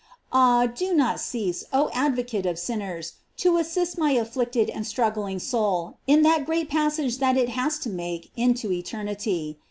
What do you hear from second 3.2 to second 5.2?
to assist my afflicted and strug